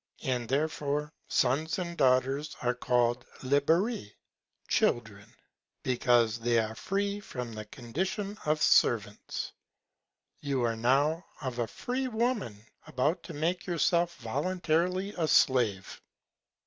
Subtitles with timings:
[0.23, 4.13] And therefore Sons and Daughters are call'd [liberi]
[4.67, 5.31] Children,
[5.83, 9.51] because they are free from the Condition of Servants.
[10.39, 16.01] You are now of a free Woman about to make yourself voluntarily a Slave.